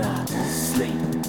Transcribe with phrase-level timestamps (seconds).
[0.00, 1.19] not sleep.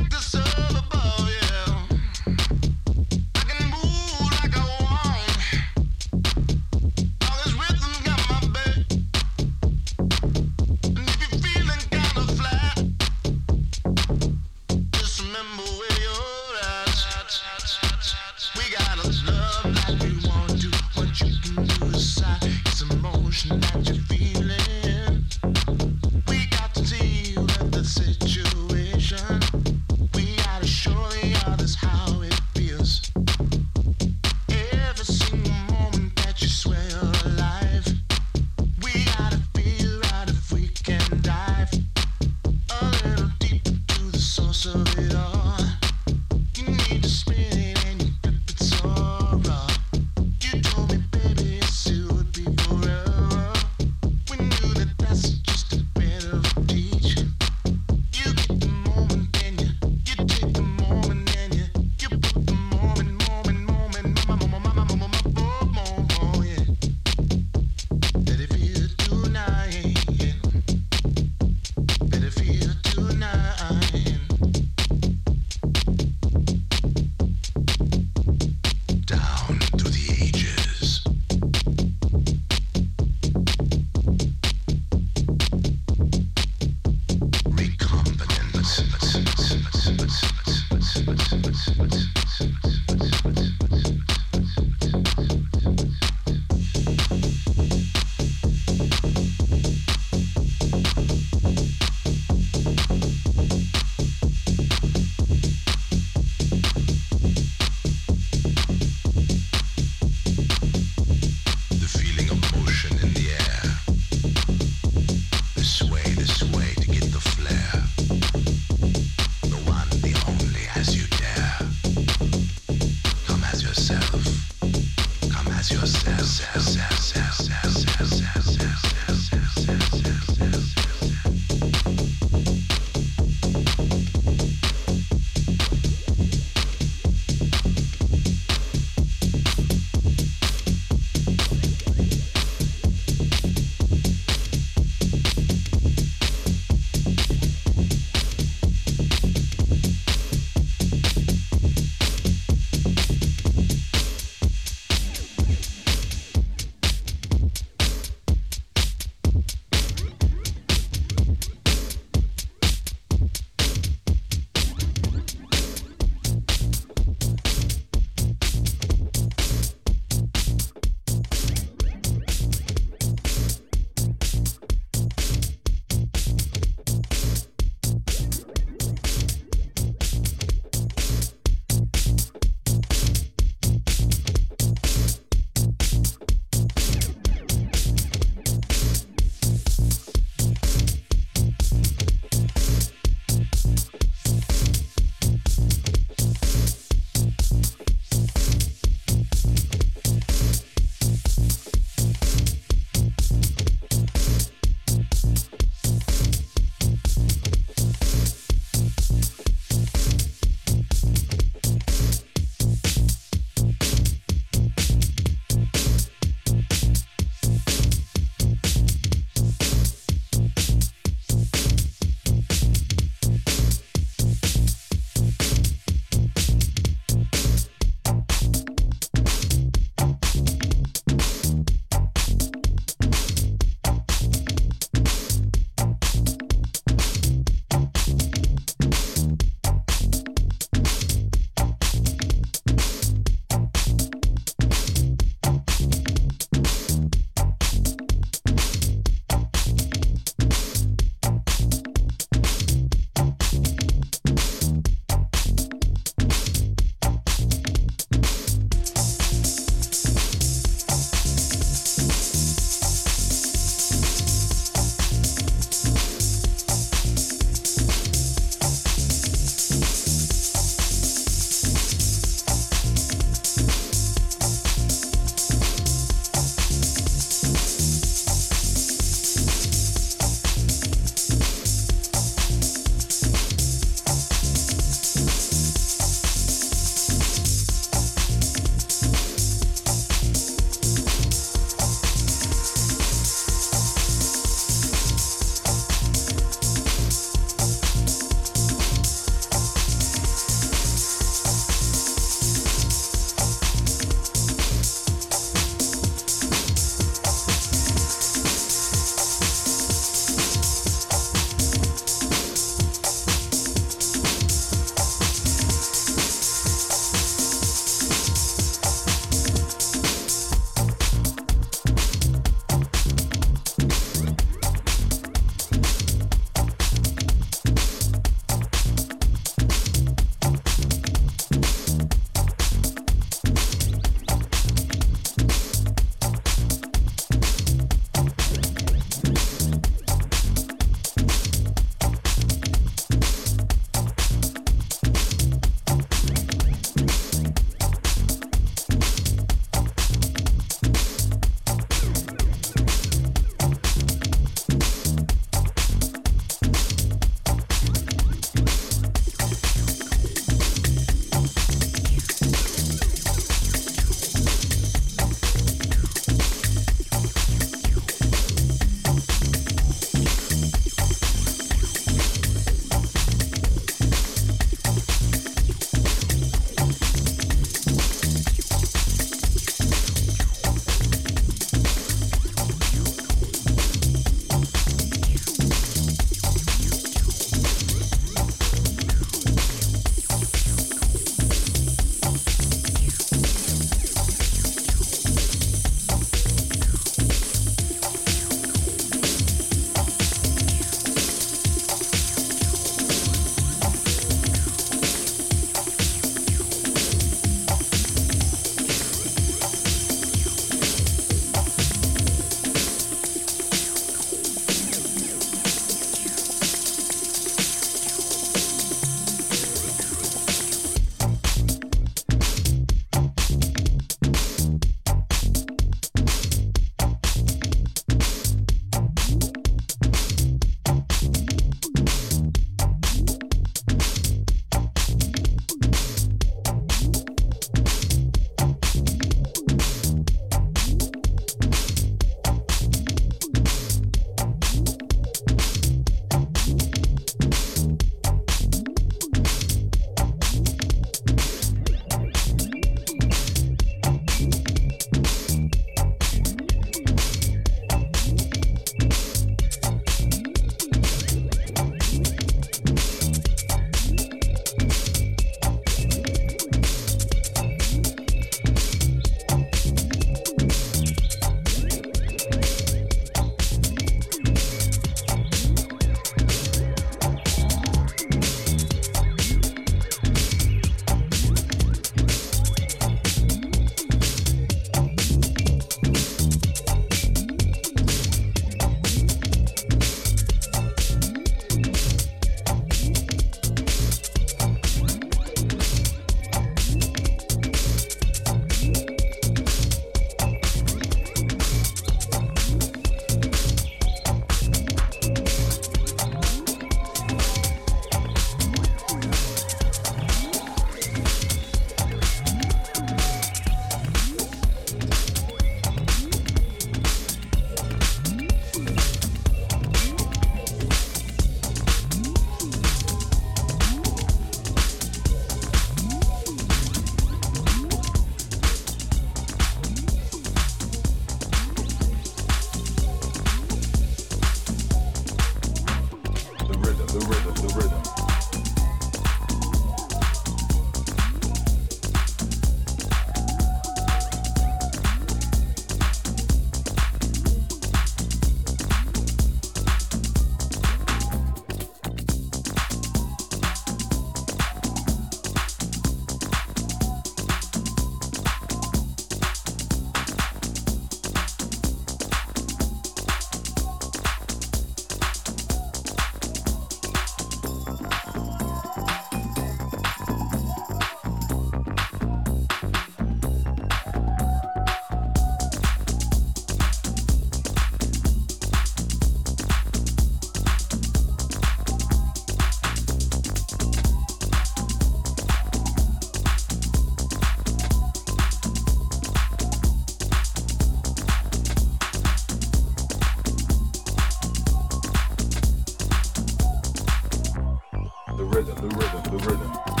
[598.41, 600.00] the rhythm, the rhythm, the rhythm.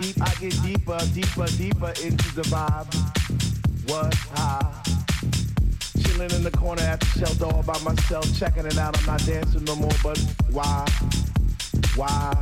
[0.00, 2.94] Deeper, deeper deeper into the vibe.
[3.88, 4.82] What high?
[6.02, 8.98] Chilling in the corner at the all by myself, checking it out.
[8.98, 10.18] I'm not dancing no more, but
[10.50, 10.86] why?
[11.96, 12.34] Why?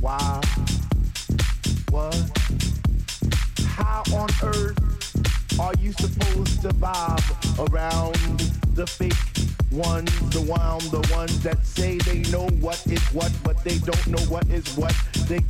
[0.00, 0.40] Why?
[1.90, 2.16] What?
[3.66, 8.16] How on earth are you supposed to vibe around
[8.74, 9.12] the fake
[9.70, 11.64] ones, the one, the ones that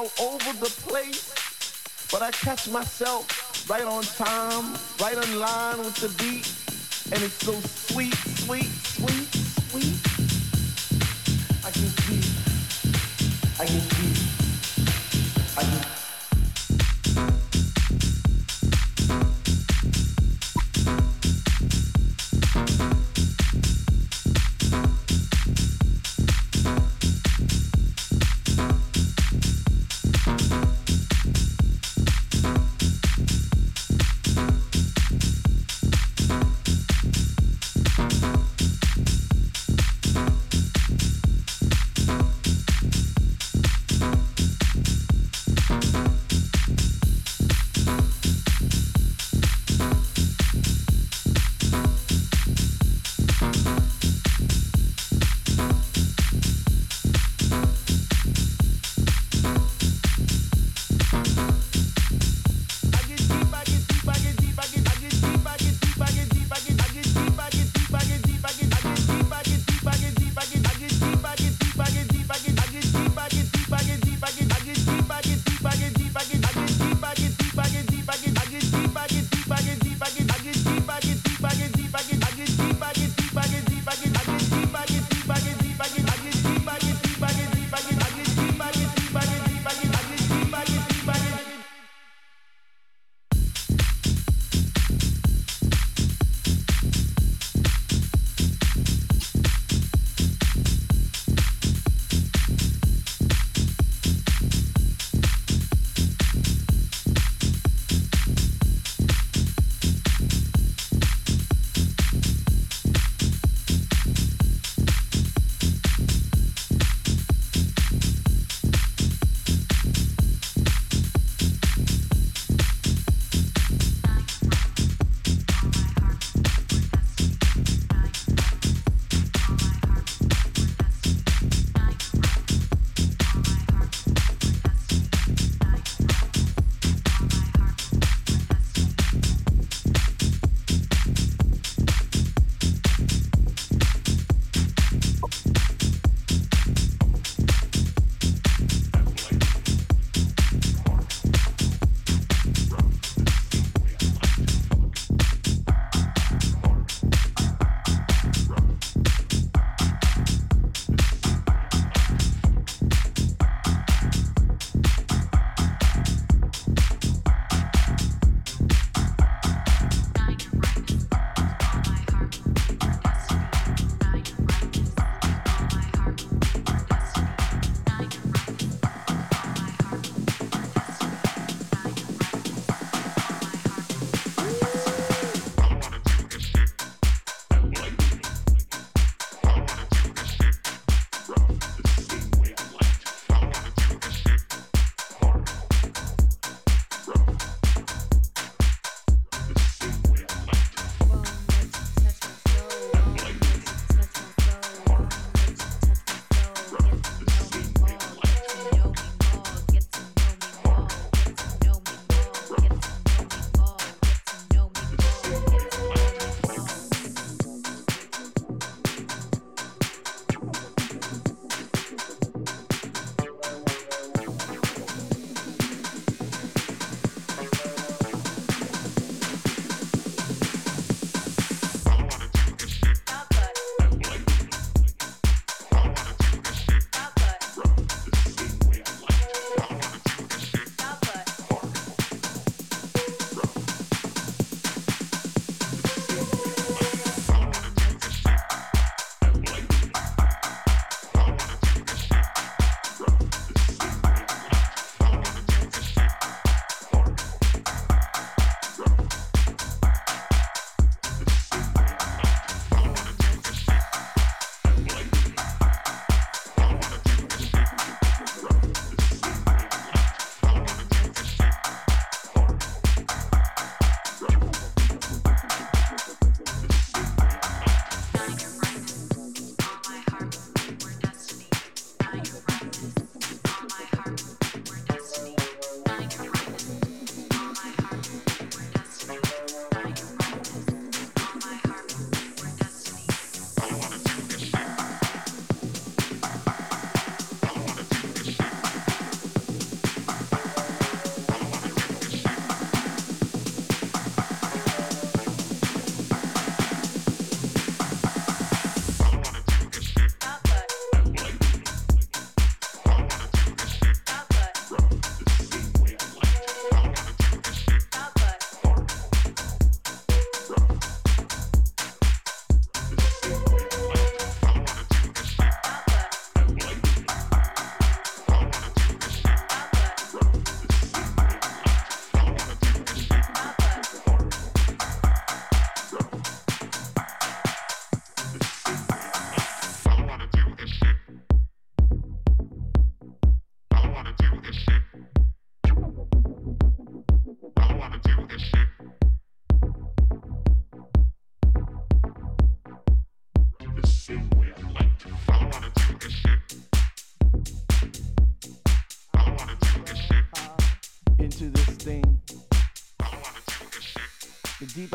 [0.00, 5.96] all over the place, but I catch myself right on time, right on line with
[5.96, 6.48] the beat,
[7.12, 9.19] and it's so sweet, sweet, sweet.